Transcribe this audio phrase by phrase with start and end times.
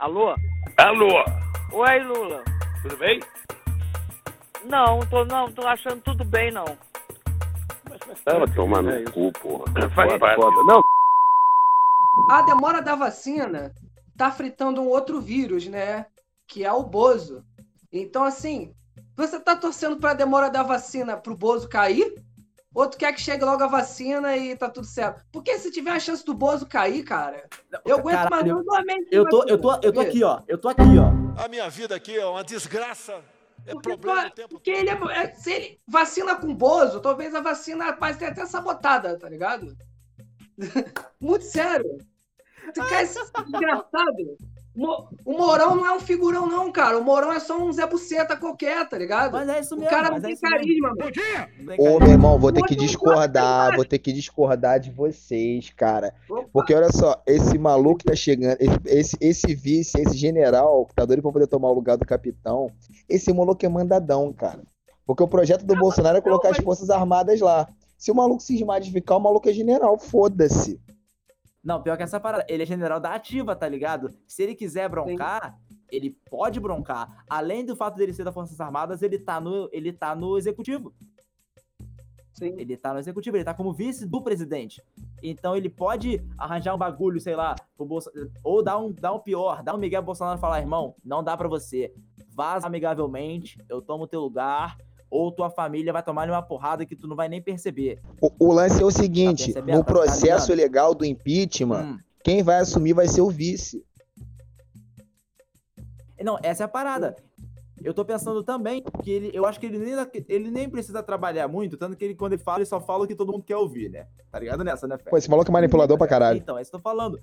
[0.00, 0.34] Alô?
[0.78, 1.08] Alô,
[1.72, 2.42] Oi, Lula.
[2.82, 3.20] tudo bem?
[4.64, 6.64] Não, tô, não, tô achando tudo bem, não.
[8.24, 9.64] Tava tomando no cu, porra.
[9.94, 10.36] Faz parte.
[10.36, 10.56] foda.
[10.64, 10.80] Não,
[12.30, 13.74] A demora da vacina
[14.16, 16.06] tá fritando um outro vírus, né?
[16.48, 17.44] Que é o Bozo.
[17.92, 18.72] Então, assim,
[19.16, 22.14] você tá torcendo pra demora da vacina pro Bozo cair?
[22.72, 25.24] Ou tu quer que chegue logo a vacina e tá tudo certo?
[25.32, 27.48] Porque se tiver a chance do Bozo cair, cara,
[27.84, 29.08] eu aguento mais Caralho, dois dois meses.
[29.10, 30.42] Eu tô, eu tô, eu tô aqui, ó.
[30.46, 31.42] Eu tô aqui, ó.
[31.42, 33.20] A minha vida aqui é uma desgraça.
[33.66, 37.92] É Porque, problema porque ele é, é- se ele vacina com Bozo, talvez a vacina
[37.92, 39.76] vai ser até sabotada, tá ligado?
[41.20, 41.98] Muito sério.
[42.68, 44.36] Esse cara é desgraçado.
[44.76, 46.96] O Mourão não é um figurão, não, cara.
[46.98, 49.32] O Mourão é só um Zé Buceta qualquer, tá ligado?
[49.32, 49.90] Mas é isso o mesmo.
[49.90, 50.58] cara não mas é tem isso mesmo.
[50.58, 51.00] carisma, mano.
[51.58, 55.70] Não tem Ô, meu irmão, vou ter que discordar, vou ter que discordar de vocês,
[55.70, 56.14] cara.
[56.52, 58.56] Porque olha só, esse maluco que tá chegando,
[58.86, 62.70] esse, esse, vice, esse general, que tá doido pra poder tomar o lugar do capitão,
[63.08, 64.62] esse maluco é mandadão, cara.
[65.04, 67.68] Porque o projeto do Bolsonaro é colocar as Forças Armadas lá.
[67.98, 70.80] Se o maluco cismar de ficar, o maluco é general, foda-se.
[71.62, 72.44] Não, pior que essa parada.
[72.48, 74.14] Ele é general da ativa, tá ligado?
[74.26, 75.58] Se ele quiser broncar,
[75.90, 77.24] ele pode broncar.
[77.28, 80.94] Além do fato dele ser das Forças Armadas, ele tá no, ele tá no executivo.
[82.32, 82.54] Sim.
[82.58, 84.82] Ele tá no executivo, ele tá como vice do presidente.
[85.22, 88.10] Então ele pode arranjar um bagulho, sei lá, Bolso...
[88.42, 91.36] ou dar um, dar um pior, dar um Miguel Bolsonaro e falar, irmão, não dá
[91.36, 91.92] pra você.
[92.30, 94.78] Vaza amigavelmente, eu tomo teu lugar,
[95.10, 98.00] ou tua família vai tomar uma porrada que tu não vai nem perceber.
[98.20, 99.78] O, o lance é o seguinte: percebendo?
[99.78, 100.56] no Tá processo ligado?
[100.56, 101.98] legal do impeachment, Hum.
[102.22, 103.84] quem vai assumir vai ser o vice.
[106.22, 107.16] Não, essa é a parada.
[107.82, 109.94] Eu tô pensando também que ele, eu acho que ele nem,
[110.28, 113.06] ele nem precisa trabalhar muito, tanto que ele, quando ele fala, ele só fala o
[113.08, 114.06] que todo mundo quer ouvir, né?
[114.30, 115.08] Tá ligado nessa, né, Fé?
[115.08, 116.36] Pô, esse maluco é manipulador pra caralho.
[116.36, 117.18] Então, é isso que eu tô falando.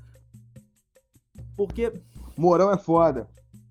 [1.55, 1.93] Porque,
[2.35, 3.27] Mourão é foda.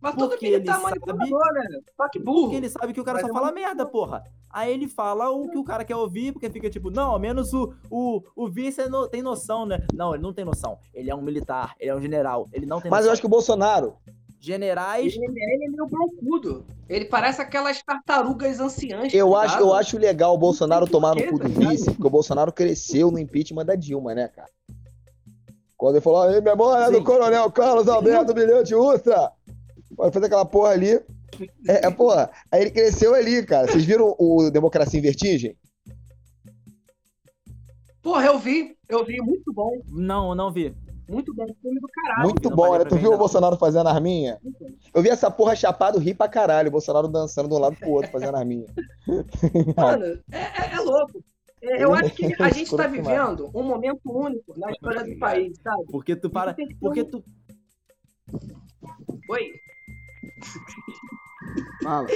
[0.07, 1.81] Mas tudo Porque que ele ele tá sabe- manipulador, né?
[1.97, 2.41] Só que burro.
[2.43, 4.23] porque ele sabe que o cara Mas só é fala merda, porra.
[4.51, 7.53] Aí ele fala o que o cara quer ouvir, porque fica tipo, não, ao menos
[7.53, 9.85] o, o, o vice é no- tem noção, né?
[9.93, 10.79] Não, ele não tem noção.
[10.95, 13.13] Ele é um militar, ele é um general, ele não tem Mas eu noção.
[13.13, 13.95] acho que o Bolsonaro,
[14.39, 16.67] Generais, Ele, ele é meio broncudo.
[16.89, 19.13] Ele parece aquelas tartarugas anciãs.
[19.13, 19.63] Eu tá acho, ligado?
[19.69, 21.71] eu acho legal o Bolsonaro tomar no cu tá do ligado?
[21.71, 24.51] vice, porque o Bolsonaro cresceu no impeachment da Dilma, né, cara?
[25.77, 27.05] Quando ele falou, aí, memória do Sim.
[27.05, 29.33] Coronel Carlos Alberto Brilhante Ustra.
[29.97, 30.93] Pode fazer aquela porra ali.
[31.69, 33.67] É, é, porra, aí ele cresceu ali, cara.
[33.67, 35.57] Vocês viram o Democracia em Vertigem?
[38.03, 38.77] Porra, eu vi.
[38.89, 39.21] Eu vi.
[39.21, 39.81] Muito bom.
[39.89, 40.75] não, não vi.
[41.09, 41.47] Muito bom.
[41.63, 42.23] Filme do caralho.
[42.29, 42.85] Muito bom, né?
[42.85, 43.19] Tu viu o não.
[43.19, 44.41] Bolsonaro fazendo arminha?
[44.93, 46.69] Eu vi essa porra chapado rir pra caralho.
[46.69, 48.67] O Bolsonaro dançando de um lado pro outro, fazendo arminha.
[49.77, 51.23] Mano, é, é- é louco.
[51.63, 53.07] É, eu acho que a gente tá demais.
[53.09, 55.85] vivendo um momento único na história do país, sabe?
[55.91, 56.55] Porque tu para.
[56.81, 57.25] Porque tu.
[59.31, 59.53] Oi.
[61.87, 62.07] Fala.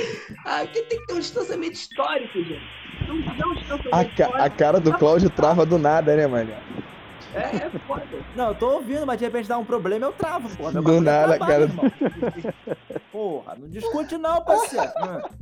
[0.44, 2.60] Ah, porque tem que ter um distanciamento histórico, gente.
[3.06, 4.56] Não dá um distanciamento A, ca- a histórico.
[4.58, 6.50] cara do Cláudio trava do nada, né, mano?
[7.32, 8.04] É, é foda.
[8.34, 10.72] Não, eu tô ouvindo, mas de repente dá um problema, eu travo, porra.
[10.72, 11.62] Meu Do é nada, trabalho, cara.
[11.62, 11.84] irmão.
[13.12, 14.91] Porra, não discute não, parceiro.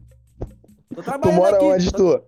[0.91, 0.95] Hum.
[0.95, 1.65] Tô Tu trabalhando mora aqui.
[1.65, 2.25] onde, tô- tu?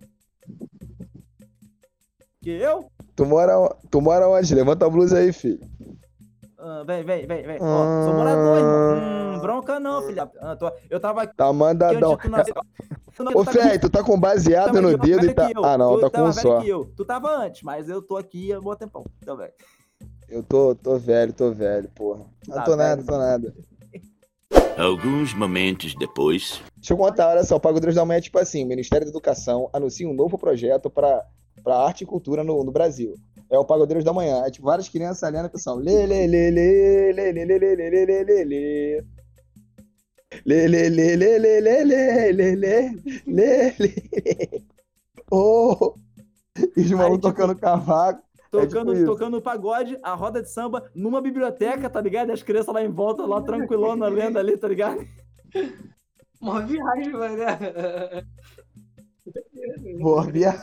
[2.43, 2.91] Que eu?
[3.17, 3.53] Tu mora,
[3.91, 4.55] tu mora onde?
[4.55, 5.61] Levanta a blusa aí, filho.
[6.63, 7.59] Ah, vem, vem, vem, vem.
[7.61, 9.35] Ó, sou morador, irmão.
[9.37, 10.31] Hum, bronca não, filha.
[10.41, 12.17] Ah, tô- Eu tava aqui Tá mandadão.
[12.17, 12.55] tu nasceu.
[13.35, 15.51] Ô, Fé, tu tá com baseado no dedo e tá.
[15.65, 16.61] Ah, não, tu tá com um só.
[16.97, 19.05] Tu tava antes, mas eu tô aqui há um bom tempão.
[19.23, 19.53] Então, velho.
[20.29, 22.25] Eu tô, tô velho, tô velho, porra.
[22.47, 23.07] Não Tá tô nada, velho.
[23.09, 23.55] tô nada.
[24.79, 26.61] Alguns momentos depois.
[26.77, 29.05] Deixa eu contar, olha só, o Pago Deus da Manhã é tipo assim: o Ministério
[29.07, 31.25] da Educação anuncia um novo projeto para
[31.67, 33.15] arte e cultura no, no Brasil.
[33.51, 34.45] É o Pagodeiros da Manhã.
[34.45, 35.77] É tipo várias crianças ali, né, pessoal?
[35.77, 39.05] Lê, lê, lê, lê, lê, lê, lê, lê, lê, lê, lê, lê, lê.
[40.47, 42.91] Lê, lê, lê, lê, lê, lê, lê, lê, lê,
[43.27, 44.63] lê, lê.
[45.33, 45.95] Oh!
[46.77, 48.23] E os malucos tipo, tocando cavaco.
[48.53, 52.31] É tipo Tocando, tocando pagode, a roda de samba numa biblioteca, tá ligado?
[52.31, 55.07] E as crianças lá em volta, lá tranquilona, lendo ali, tá ligado?
[56.41, 57.37] Uma viagem, mano.
[60.01, 60.55] Boa, via.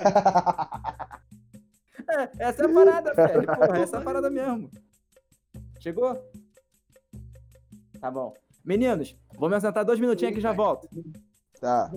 [2.10, 3.46] É, essa é a parada, velho.
[3.46, 4.70] Porra, essa é a parada mesmo.
[5.80, 6.18] Chegou?
[8.00, 8.34] Tá bom.
[8.64, 10.90] Meninos, vou me assentar dois minutinhos aqui e já volto.
[11.60, 11.92] Tá.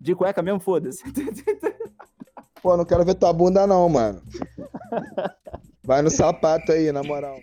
[0.00, 1.02] De cueca mesmo, foda-se.
[2.60, 4.22] Pô, não quero ver tua bunda, não, mano.
[5.82, 7.38] Vai no sapato aí, na moral.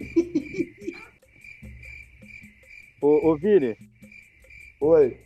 [3.02, 3.78] Ô, ô Vini,
[4.82, 5.18] Oi.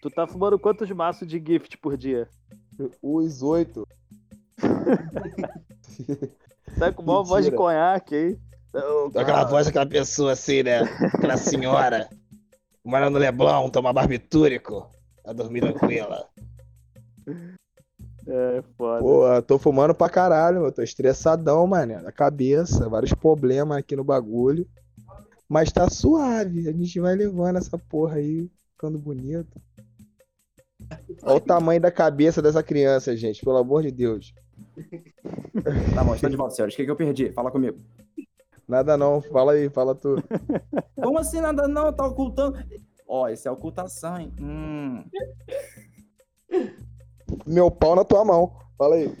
[0.00, 2.28] tu tá fumando quantos maços de gift por dia?
[3.02, 3.86] Os oito.
[6.78, 8.38] Tá com maior voz de conhaque aí.
[9.14, 10.80] Aquela voz daquela pessoa assim, né?
[11.12, 12.08] Aquela senhora.
[12.82, 14.90] Morar no Leblon, tomar barbitúrico.
[15.22, 16.26] Pra dormir tranquila.
[18.26, 19.00] É, foda.
[19.00, 22.02] Pô, tô fumando pra caralho, eu tô estressadão, mané.
[22.02, 24.66] Da cabeça, vários problemas aqui no bagulho.
[25.48, 29.60] Mas tá suave, a gente vai levando essa porra aí, ficando bonito.
[31.22, 34.34] Olha o tamanho da cabeça dessa criança, gente, pelo amor de Deus.
[35.94, 36.74] Tá bom, está de volta, senhores.
[36.74, 37.32] O que, que eu perdi?
[37.32, 37.78] Fala comigo.
[38.66, 40.16] Nada não, fala aí, fala tu.
[40.96, 41.92] Como assim nada não?
[41.92, 42.58] Tá ocultando.
[43.06, 44.32] Ó, isso é ocultação, hein?
[44.40, 45.04] Hum.
[47.46, 49.14] Meu pau na tua mão, fala aí.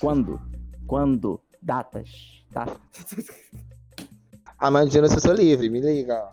[0.00, 0.40] Quando?
[0.86, 1.40] Quando?
[1.62, 2.66] Datas, tá?
[4.58, 6.28] Amandina, se eu sou livre, me liga.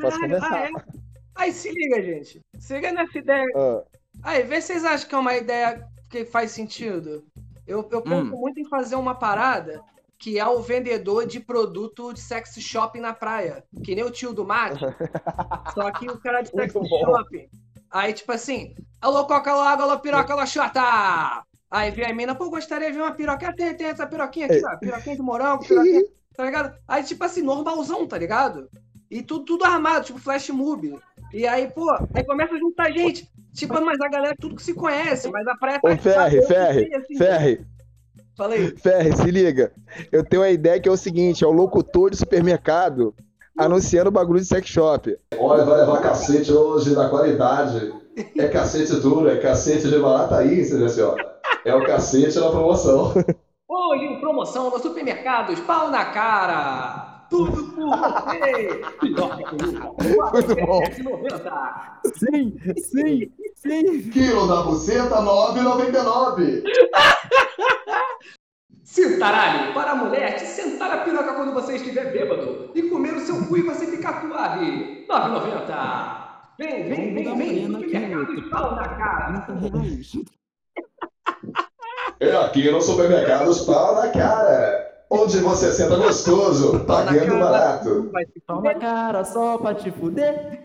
[0.00, 0.52] Caralho, conversar.
[0.52, 0.70] ah, é?
[1.34, 2.40] Aí se liga, gente.
[2.58, 3.46] Se liga nessa ideia.
[3.54, 3.84] Ah,
[4.22, 7.24] Aí, vê se vocês acham que é uma ideia que faz sentido.
[7.66, 8.40] Eu, eu penso Hum.
[8.40, 9.80] muito em fazer uma parada
[10.18, 13.64] que é o vendedor de produto de sex shopping na praia.
[13.82, 14.80] Que nem o tio do mate.
[15.72, 17.48] só que o cara de sex shopping.
[17.90, 21.42] Aí, tipo assim, alô, coca, alô, água, alô, piroca, alô, xota!
[21.70, 23.54] Aí vem a mina, pô, gostaria de ver uma piroca.
[23.54, 24.76] Tem, tem essa piroquinha aqui, ó.
[24.76, 26.04] Piroquinha de morango, piroquinha,
[26.36, 26.76] tá ligado?
[26.86, 28.68] Aí, tipo assim, normalzão, tá ligado?
[29.10, 30.98] E tudo, tudo armado, tipo flash move.
[31.32, 33.28] E aí, pô, aí começa a juntar gente.
[33.54, 36.94] Tipo, mas a galera tudo que se conhece, mas a praia tá Ô, Ferre, Ferre,
[36.94, 37.66] assim, Ferre,
[38.36, 39.72] Falei, Ferre, se liga.
[40.10, 43.14] Eu tenho uma ideia que é o seguinte: é o locutor de supermercado
[43.58, 45.14] anunciando bagulho de sex shop.
[45.36, 47.92] Olha, vai levar cacete hoje da qualidade.
[48.38, 51.38] É cacete duro, é cacete de barata aí, senhora.
[51.64, 53.12] É o cacete na promoção.
[53.68, 57.26] hoje em promoção nos supermercados, pau na cara!
[57.28, 58.80] Tudo por você!
[59.02, 60.80] Muito bom.
[61.04, 62.00] 90.
[62.14, 64.10] Sim, sim, sim.
[64.10, 66.62] Quilo da buceta, 9,99.
[68.82, 73.20] Cintaralho, para a mulher te sentar a piroca quando você estiver bêbado e comer o
[73.20, 75.06] seu cu e você ficar suave.
[75.08, 76.20] 9,90.
[76.58, 79.46] Vem, vem, vem, vem, no supermercado, pau na cara!
[82.18, 84.90] É aqui no supermercados pau na cara.
[85.08, 87.38] Onde você senta gostoso, Pau na pagando cara.
[87.44, 88.10] barato.
[88.12, 90.62] Vai se Toma cara só pra te fuder.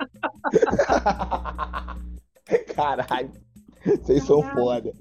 [2.74, 3.32] Caralho,
[3.84, 4.92] vocês são foda.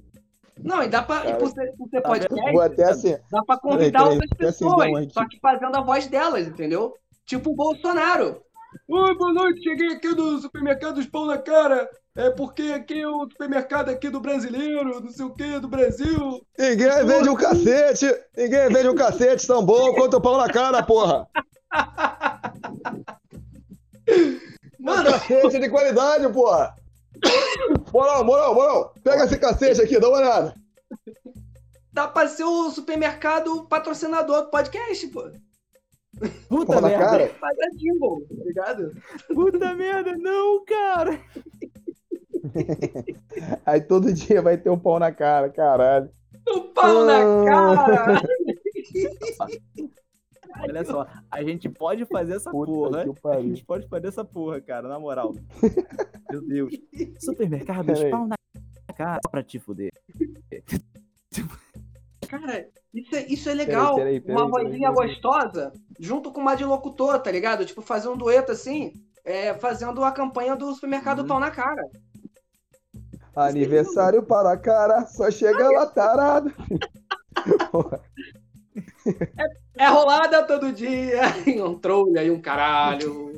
[0.64, 1.28] Não, e dá pra.
[1.30, 3.18] E por ser, por ser podcast, Vou até assim.
[3.32, 5.14] dá pra convidar Peraí, peraí, outras um pessoas, aqui.
[5.14, 6.94] só que fazendo a voz delas, entendeu?
[7.26, 8.42] Tipo o Bolsonaro.
[8.88, 11.90] Oi, boa noite, cheguei aqui do supermercado dos Pão na Cara.
[12.16, 16.46] É porque aqui é o supermercado aqui do brasileiro, não sei o que, do Brasil.
[16.60, 18.06] Ninguém vende um cacete,
[18.38, 21.26] ninguém vende um cacete tão bom quanto o pau na cara, porra.
[24.80, 26.76] Mano, Cacete de qualidade, porra.
[27.94, 28.94] Moral, moral, moral.
[29.04, 30.56] Pega esse cacete aqui, dá uma olhada.
[31.92, 35.30] dá pra ser o supermercado patrocinador do podcast, pô.
[36.50, 37.06] Puta merda.
[37.06, 37.30] cara.
[37.40, 38.92] Faz a jingle, tá ligado?
[39.34, 41.20] Puta merda, não, cara.
[43.66, 46.10] Aí todo dia vai ter um pau na cara, caralho.
[46.48, 48.22] O pau na cara!
[50.62, 53.36] Olha só, a gente pode fazer essa Puta porra.
[53.38, 55.34] A gente pode fazer essa porra, cara, na moral.
[56.30, 56.74] Meu Deus.
[57.20, 58.12] Supermercados, Peraí.
[58.12, 58.36] pau na
[58.96, 59.92] cara pra te fuder.
[62.28, 63.96] Cara, isso é, isso é legal.
[63.96, 67.66] Peraí, peraí, peraí, uma vozinha gostosa, junto com uma de locutor, tá ligado?
[67.66, 68.94] Tipo, fazer um dueto assim,
[69.26, 71.28] é, fazendo a campanha do supermercado Uhum.
[71.28, 71.84] Pau na Cara.
[73.36, 76.54] Aniversário para a cara, só chega lá tarado.
[79.38, 81.22] É rolada todo dia,
[81.66, 83.32] um trolha e um caralho.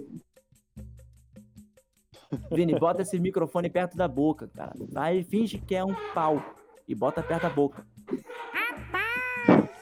[2.51, 4.73] Vini, bota esse microfone perto da boca, cara.
[4.95, 6.43] Aí finge que é um pau
[6.87, 7.85] e bota perto da boca.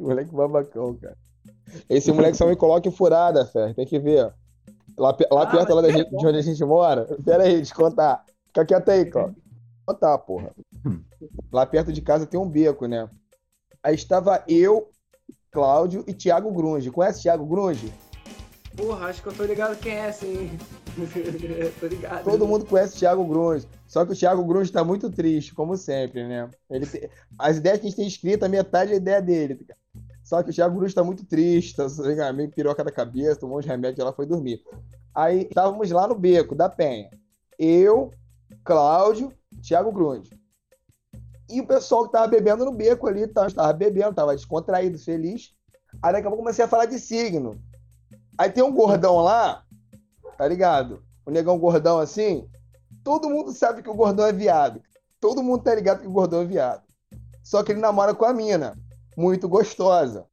[0.00, 1.16] moleque babacão, cara.
[1.88, 3.74] Esse moleque só me coloca em furada, Fer.
[3.74, 4.26] Tem que ver.
[4.26, 4.32] ó.
[4.96, 7.04] Lá, lá Ah, perto lá da é gente- de onde a gente mora.
[7.24, 8.24] Pera aí, deixa eu contar.
[8.48, 9.36] Fica quieto aí, Cláudio.
[9.86, 10.50] Vou contar, porra.
[11.52, 13.08] Lá perto de casa tem um beco, né?
[13.84, 14.88] Aí estava eu,
[15.52, 16.90] Cláudio e Thiago Grunge.
[16.90, 17.92] Conhece Thiago Grunge?
[18.74, 20.50] Porra, acho que eu tô ligado quem é, sim.
[21.78, 22.24] tô ligado.
[22.24, 23.68] Todo mundo conhece o Thiago Grunge.
[23.86, 26.50] Só que o Thiago Grunge tá muito triste, como sempre, né?
[26.70, 29.66] Ele tem- As ideias que a gente tem escrito, a metade é a ideia dele.
[30.24, 31.86] Só que o Thiago Grunge tá muito triste, tá
[32.32, 34.62] meio piroca da cabeça, tomou uns remédios e ela foi dormir.
[35.14, 37.10] Aí estávamos lá no beco da Penha.
[37.58, 38.10] Eu,
[38.64, 39.30] Cláudio,
[39.62, 40.30] Thiago Grunge.
[41.48, 45.54] E o pessoal que tava bebendo no beco ali, tava, tava bebendo, tava descontraído, feliz.
[46.02, 47.60] Aí daqui a pouco comecei a falar de signo.
[48.36, 49.64] Aí tem um gordão lá,
[50.36, 51.02] tá ligado?
[51.24, 52.48] O negão gordão assim.
[53.02, 54.82] Todo mundo sabe que o gordão é viado.
[55.20, 56.82] Todo mundo tá ligado que o gordão é viado.
[57.42, 58.76] Só que ele namora com a mina,
[59.16, 60.26] muito gostosa.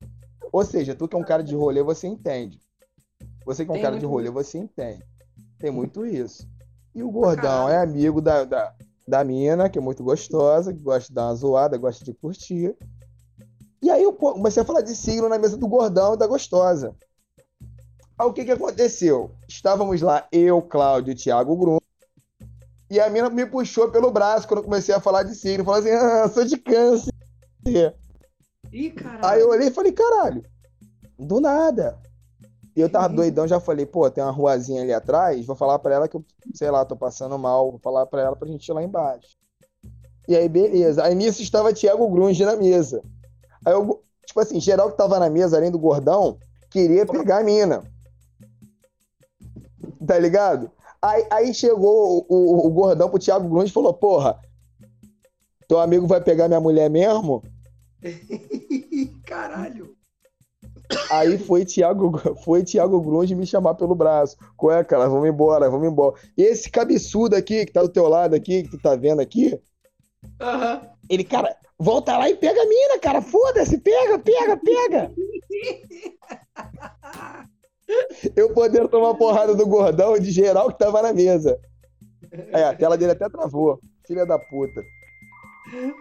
[0.51, 2.59] Ou seja, tu que é um cara de rolê, você entende.
[3.45, 5.03] Você que é um Tem cara de rolê, você entende.
[5.59, 6.47] Tem muito isso.
[6.93, 8.73] E o gordão é amigo da, da,
[9.07, 12.75] da mina, que é muito gostosa, que gosta de dar uma zoada, gosta de curtir.
[13.81, 16.95] E aí eu comecei a falar de signo na mesa do gordão e da gostosa.
[18.17, 19.31] Aí o que que aconteceu?
[19.47, 21.77] Estávamos lá, eu, Cláudio e Thiago Grum.
[22.89, 25.63] E a mina me puxou pelo braço quando eu comecei a falar de signo.
[25.63, 27.13] Falou assim, ah, sou de câncer.
[28.71, 29.25] Ih, caralho.
[29.25, 30.43] Aí eu olhei e falei, caralho,
[31.17, 31.99] do nada.
[32.75, 35.93] E eu tava doidão, já falei, pô, tem uma ruazinha ali atrás, vou falar pra
[35.93, 36.23] ela que eu,
[36.53, 39.37] sei lá, tô passando mal, vou falar pra ela pra gente ir lá embaixo.
[40.27, 41.03] E aí, beleza.
[41.03, 43.03] Aí nisso estava Thiago Grunge na mesa.
[43.65, 46.37] Aí eu, tipo assim, geral que tava na mesa, além do gordão,
[46.69, 47.83] queria pegar a mina.
[50.05, 50.71] Tá ligado?
[51.01, 54.39] Aí, aí chegou o, o, o gordão pro Thiago Grunge e falou, porra,
[55.67, 57.43] teu amigo vai pegar minha mulher mesmo?
[59.25, 59.90] Caralho.
[61.11, 64.37] Aí foi Thiago, foi Thiago Grunge me chamar pelo braço.
[64.57, 65.07] Qual é, cara?
[65.07, 66.15] Vamos embora, vamos embora.
[66.37, 69.59] E esse cabeçudo aqui, que tá do teu lado aqui, que tu tá vendo aqui,
[70.39, 70.81] Aham.
[71.09, 73.21] ele, cara, volta lá e pega a mina, cara.
[73.21, 75.11] Foda-se, pega, pega, pega.
[78.35, 81.59] Eu podendo tomar porrada do gordão de geral que tava na mesa.
[82.31, 83.79] É, a tela dele até travou.
[84.07, 84.81] Filha da puta.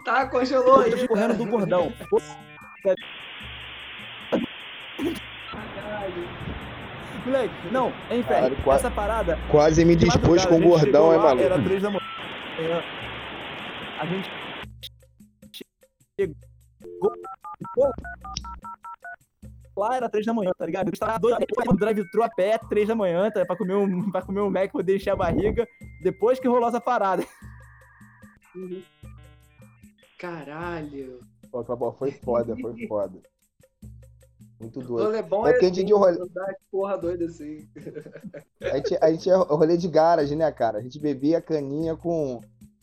[0.05, 1.09] Tá, congelou Eu tô aí.
[1.09, 1.93] correndo do gordão.
[5.75, 6.29] Caralho.
[7.27, 8.63] Moleque, não, hein, Caralho, Fred?
[8.63, 9.39] quase- Essa parada.
[9.51, 11.43] Quase me dispôs com o gordão, é maluco.
[11.45, 12.01] Era três da manhã.
[13.99, 14.31] A gente
[16.19, 16.37] chegou
[19.77, 20.85] lá, era três da manhã, tá ligado?
[20.85, 24.11] A gente tava dois no drive-thru a pé, três da manhã, tá, pra, comer um,
[24.13, 25.67] pra comer um Mac, poder encher a barriga,
[26.03, 27.25] depois que rolou essa parada.
[30.19, 31.21] Caralho.
[31.51, 33.19] Pô, pô, Foi foda, foi foda.
[34.61, 35.07] Muito doido.
[35.07, 36.19] Rolê bom É porque a gente de rolê-
[36.71, 37.67] porra doida assim.
[38.61, 40.79] A gente, a gente é rolê de garagem, né, cara?
[40.79, 42.41] A gente bebia caninha com,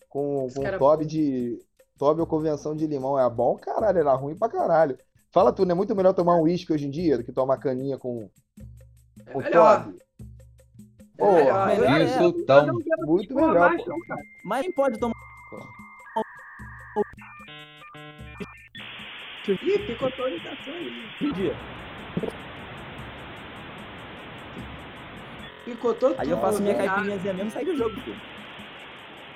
[0.09, 1.59] com, com cara- tobe de.
[1.97, 3.17] Tobe ou convenção de limão.
[3.17, 4.97] É bom, caralho, era ruim pra caralho.
[5.31, 7.57] Fala tu, não é muito melhor tomar um uísque hoje em dia do que tomar
[7.57, 8.29] caninha com,
[9.25, 9.83] É com melhor.
[9.85, 9.97] tobe?
[11.19, 11.69] É melhor.
[11.69, 13.05] é.
[13.05, 13.91] Muito melhor, mais, pô.
[14.45, 15.13] Mas quem pode tomar.
[19.53, 21.33] Ih, picotou a ligação aí.
[21.33, 21.53] dia?
[25.63, 26.19] Picotou tudo.
[26.19, 26.85] Aí eu faço minha né?
[26.85, 28.21] caipirinhazinha mesmo e segue o jogo, filho.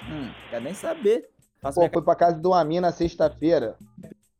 [0.09, 1.29] Hum, quero nem saber.
[1.61, 3.77] Faço Pô, minha foi pra casa de uma mina sexta-feira.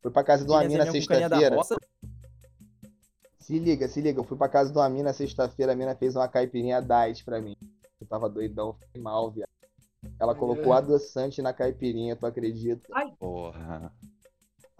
[0.02, 1.92] Foi pra casa de uma mina caipirinhazinha com caninha da sexta-feira.
[3.40, 4.20] Se liga, se liga.
[4.20, 7.42] Eu fui pra casa de uma mina sexta-feira, a mina fez uma caipirinha 10 pra
[7.42, 7.56] mim.
[8.00, 9.50] Eu tava doidão, fiquei mal, viado.
[10.20, 12.88] Ela colocou adoçante na caipirinha, tu acredita?
[13.20, 13.92] Porra.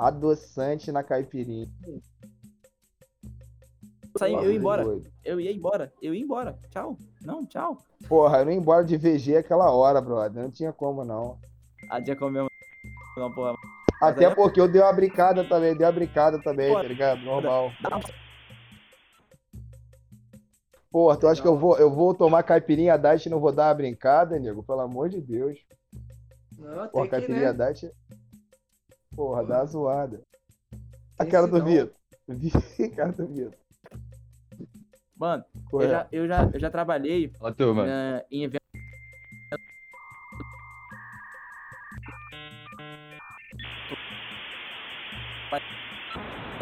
[0.02, 1.68] Adoçante na caipirinha.
[3.14, 4.84] Eu saí, eu ia embora.
[5.24, 5.94] Eu ia embora.
[6.02, 6.60] Eu ia embora.
[6.72, 6.98] Tchau.
[7.22, 7.78] Não, tchau.
[8.10, 10.42] Porra, eu não ia embora de VG aquela hora, brother.
[10.42, 11.38] Não tinha como, não.
[11.88, 12.48] A dia comeu.
[13.16, 13.56] Não, porra.
[14.02, 16.88] Até aí é- porque eu dei uma brincada também, dei uma brincada também, Pô, tá
[16.88, 17.22] ligado?
[17.22, 17.72] Normal.
[20.90, 23.68] Porra, tu acha que eu vou, eu vou tomar caipirinha diet e não vou dar
[23.68, 24.64] uma brincada, nego?
[24.64, 25.60] Pelo amor de Deus.
[26.58, 27.72] Não, Porra, tem que, caipirinha né?
[27.72, 27.94] diet.
[29.16, 30.22] Porra, dá uma zoada.
[31.20, 31.66] A cara do não.
[31.66, 31.94] Vitor.
[32.28, 33.54] Vi- cara do Vitor.
[35.16, 35.90] Mano, eu é?
[35.90, 37.86] já, eu, já, eu já trabalhei Ó, turma.
[37.86, 38.62] né, em evento.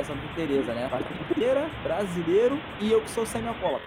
[0.03, 0.88] Santa Teresa, né?
[0.88, 3.86] Brasileira, brasileiro e eu que sou semi-alcoólatra.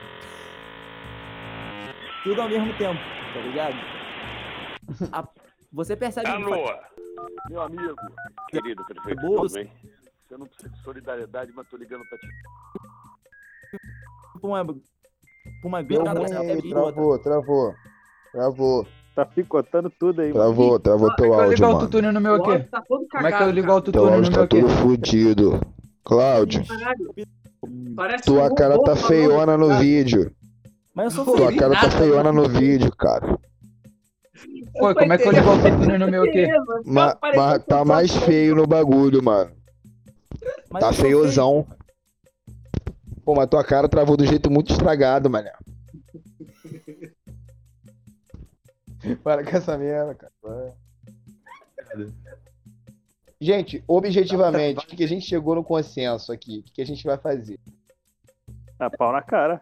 [2.22, 3.00] Tudo ao mesmo tempo,
[3.34, 3.76] tá ligado?
[5.12, 5.28] A-
[5.72, 6.68] Você percebe que Alô,
[7.50, 7.94] meu amigo,
[8.50, 9.42] querido prefeito, Boa.
[9.42, 9.70] tudo bem?
[10.28, 12.26] Você não precisa de solidariedade, mas tô ligando pra ti.
[14.42, 14.66] uma,
[15.64, 16.92] uma Deu grana ruim é aí, de outra.
[16.92, 17.74] travou, travou.
[18.32, 20.40] Travou, Tá picotando tudo aí, mano.
[20.42, 21.86] travou, travou Como teu é que eu áudio, ligar o mano.
[21.86, 22.68] tutune no meu áudio aqui?
[22.70, 24.44] tá todo Como é que eu cagado, ligo o Teu tutune no áudio meu tá
[24.44, 24.60] aqui?
[24.62, 25.60] todo fudido.
[26.04, 27.14] Cláudio, Caralho.
[27.94, 29.80] Parece tua um cara tá feiona no cara.
[29.80, 30.34] vídeo.
[30.94, 33.38] Mas eu sou Tua cara tá nada, feiona no vídeo, cara.
[34.72, 36.46] Pô, como é que eu ligo o tutune no meu aqui?
[36.84, 39.54] Ma- Mas tá eu mais feio no bagulho, mano.
[40.70, 41.66] Mas Tá feiozão.
[43.24, 45.52] Pô, mas tua cara travou do jeito muito estragado, mané.
[49.22, 50.32] Para com essa merda, cara.
[53.40, 56.60] Gente, objetivamente, o que que a gente chegou no consenso aqui?
[56.60, 57.58] O que que a gente vai fazer?
[58.78, 59.60] Ah, pau na cara.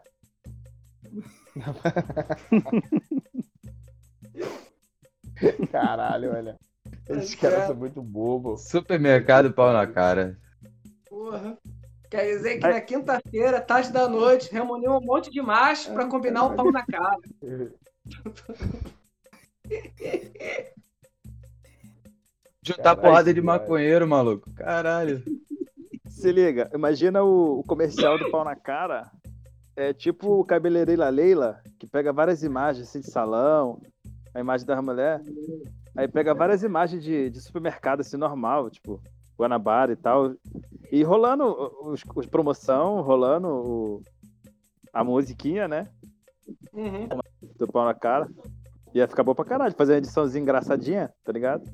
[5.71, 6.57] Caralho, olha.
[7.09, 8.69] Esses caras são muito bobos.
[8.69, 10.39] Supermercado pau na cara.
[11.09, 11.57] Porra.
[12.11, 16.45] Quer dizer que na quinta-feira, tarde da noite, reuniu um monte de macho pra combinar
[16.45, 17.19] o pau na cara.
[22.63, 23.59] Juntar Caralho, porrada de cara.
[23.59, 24.53] maconheiro, maluco.
[24.55, 25.23] Caralho.
[26.09, 29.11] Se liga, imagina o, o comercial do pau na cara.
[29.77, 33.81] É tipo o cabeleireira Leila, que pega várias imagens assim, de salão,
[34.35, 35.23] a imagem da mulher.
[35.97, 39.01] Aí pega várias imagens de, de supermercado, assim, normal, tipo,
[39.39, 40.35] Guanabara e tal.
[40.91, 41.45] E rolando
[41.85, 44.03] os, os promoção, rolando o-
[44.93, 45.89] a musiquinha, né?
[46.73, 47.09] Uhum.
[47.57, 48.29] Do pau na cara.
[48.95, 51.65] Ia ficar bom pra caralho, fazer uma ediçãozinha engraçadinha, tá ligado?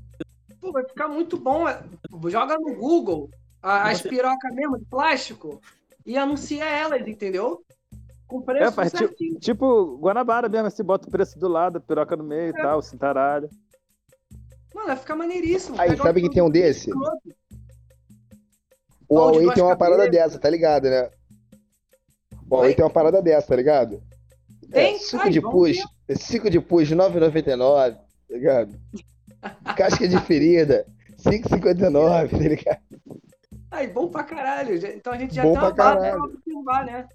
[0.60, 1.66] Pô, vai ficar muito bom.
[1.68, 1.82] é.
[2.28, 3.30] Joga no Google
[3.62, 5.60] a- as pirocas mesmo de plástico
[6.04, 7.62] e anuncia elas, entendeu?
[8.26, 9.38] Com preço É, faz tipo, certinho.
[9.38, 13.49] tipo Guanabara mesmo, assim, bota o preço do lado, piroca no meio e tal, cintaralho.
[14.75, 15.80] Mano, vai ficar maneiríssimo.
[15.80, 16.90] Aí, sabe que tem um desse?
[19.09, 21.09] O Huawei duas tem uma parada dessa, tá ligado, né?
[22.49, 24.02] O Huawei tem uma parada dessa, tá ligado?
[24.71, 24.97] Tem?
[24.97, 25.78] É, suco Ai, de push,
[26.18, 28.75] suco de push 9,99, tá ligado?
[29.76, 30.85] Casca de ferida
[31.18, 32.80] 5,59, tá ligado?
[33.71, 34.75] Ai, bom pra caralho.
[34.75, 37.09] Então a gente já Bom tem uma pra base pra observar, né?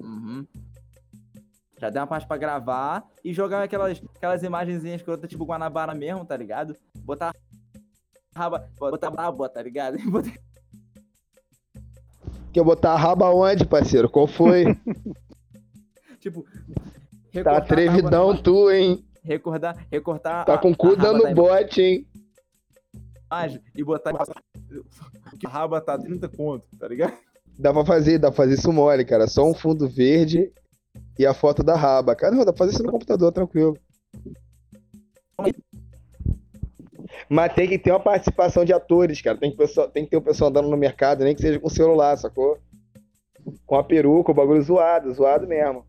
[0.00, 0.46] Uhum.
[1.78, 6.24] Já tem uma parte pra gravar e jogar aquelas, aquelas imagenzinhas escrotas, tipo Guanabara mesmo,
[6.24, 6.76] tá ligado?
[6.98, 7.34] Botar
[8.34, 9.96] raba, botar braba, tá ligado?
[10.10, 10.38] Botar-
[12.52, 14.10] Quer botar a raba onde, parceiro?
[14.10, 14.64] Qual foi?
[16.20, 16.44] tipo,
[17.32, 17.60] Tá
[18.32, 19.04] Guanabara- tu, hein?
[19.22, 22.06] Recortar, recortar Tá a- com o cu raba dando da bote, hein?
[23.76, 24.12] e botar
[25.38, 27.16] que a raba tá 30 conto, tá ligado?
[27.60, 29.26] Dá pra fazer, dá pra fazer isso mole, cara.
[29.26, 30.50] Só um fundo verde
[31.18, 32.16] e a foto da raba.
[32.16, 33.76] Cara, não, dá pra fazer isso no computador, tranquilo.
[37.28, 39.36] Mas tem que ter uma participação de atores, cara.
[39.36, 41.68] Tem que, pessoa- tem que ter o pessoal andando no mercado, nem que seja com
[41.68, 42.58] celular, sacou?
[43.66, 45.84] Com a peruca, o bagulho zoado, zoado mesmo.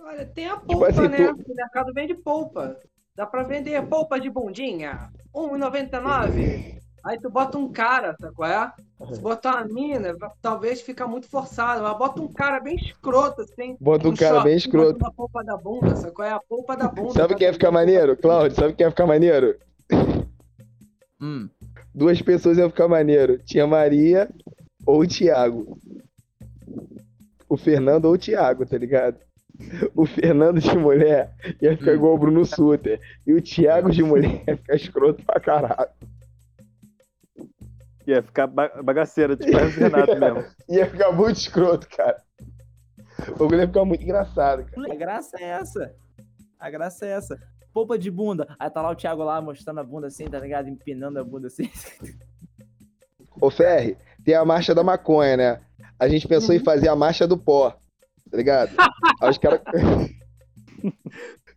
[0.00, 1.30] Olha, tem a polpa, assim, né?
[1.30, 2.78] O mercado vende polpa.
[3.16, 5.10] Dá pra vender polpa de bundinha.
[5.34, 6.83] R$1,99.
[7.04, 8.72] Aí tu bota um cara, sabe qual é?
[9.12, 11.82] Se botar uma mina, talvez fica muito forçado.
[11.82, 13.76] Mas bota um cara bem escroto, assim.
[13.78, 14.98] Bota um cara bem escroto.
[14.98, 16.30] bota Uma polpa da bunda, sabe qual é?
[16.30, 17.12] A polpa da bunda.
[17.12, 18.56] Sabe quem ia ficar maneiro, Claudio?
[18.56, 19.54] Sabe quem ia ficar maneiro?
[21.20, 21.50] Hum.
[21.94, 23.38] Duas pessoas iam ficar maneiro.
[23.44, 24.30] Tinha Maria
[24.86, 25.78] ou o Thiago.
[27.48, 29.18] O Fernando ou o Thiago, tá ligado?
[29.94, 32.98] O Fernando de mulher ia ficar igual o Bruno Suter.
[33.26, 35.90] E o Thiago de mulher ia ficar escroto pra caralho.
[38.06, 40.44] Ia ficar ba- bagaceira, tipo e Renato mesmo.
[40.68, 42.16] Ia ficar muito escroto, cara.
[43.28, 44.92] O bagulho ia ficar muito engraçado, cara.
[44.92, 45.94] A graça é essa.
[46.58, 47.38] A graça é essa.
[47.72, 48.54] Polpa de bunda.
[48.58, 50.68] Aí tá lá o Thiago lá mostrando a bunda assim, tá ligado?
[50.68, 51.70] Empinando a bunda assim.
[53.40, 55.60] Ô, Ferri, tem a marcha da maconha, né?
[55.98, 56.64] A gente pensou em Uhum.
[56.64, 57.70] fazer a marcha do pó,
[58.30, 58.72] tá ligado?
[59.20, 59.60] Aí os caras.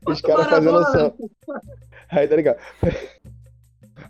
[0.07, 1.15] os caras fazendo samba.
[2.09, 2.57] Aí, tá ligado?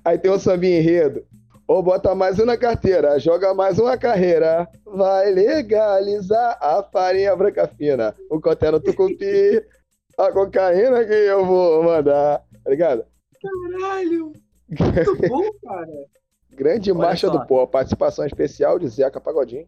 [0.04, 1.26] Aí tem o sambinha enredo.
[1.68, 4.70] Ou bota mais um na carteira, joga mais uma carreira.
[4.86, 8.16] Vai legalizar a farinha branca fina.
[8.30, 9.62] O coté no tucupi.
[10.18, 12.44] A cocaína que eu vou mandar.
[12.64, 13.06] Tá ligado?
[13.40, 14.34] Caralho!
[14.68, 16.06] Muito bom, cara.
[16.50, 17.34] Grande Olha marcha só.
[17.38, 17.68] do pó.
[17.68, 19.68] Participação especial de Zeca Pagodinho.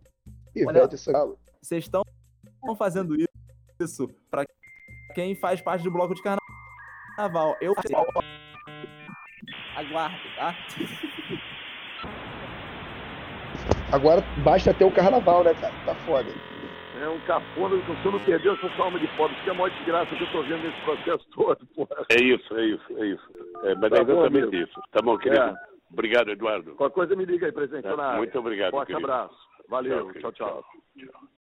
[0.56, 1.38] E Ivete Sangalo.
[1.62, 2.02] Vocês estão
[2.80, 3.16] fazendo
[3.80, 4.44] isso pra
[5.14, 7.56] quem faz parte do bloco de carnaval.
[7.62, 7.76] Eu
[9.76, 10.56] aguardo, tá?
[13.92, 15.74] Agora basta ter o carnaval, né, cara?
[15.86, 16.30] Tá foda.
[17.02, 19.34] É um que o senhor não perdeu essa sua alma de pobre.
[19.36, 22.06] Isso que é a maior desgraça que eu tô vendo nesse processo todo, porra.
[22.10, 23.30] É isso, é isso, é isso.
[23.64, 24.56] É, mas Tá é bom, exatamente amigo.
[24.56, 24.82] isso.
[24.92, 25.42] Tá bom, querido.
[25.42, 25.56] É.
[25.92, 26.76] Obrigado, Eduardo.
[26.76, 27.88] Qualquer coisa me liga aí, presidente.
[27.88, 29.06] É, muito obrigado, Forte querido.
[29.12, 29.36] abraço.
[29.70, 30.08] Valeu.
[30.08, 30.32] querido.
[30.32, 30.32] tchau.
[30.34, 30.66] tchau.
[30.98, 31.39] tchau.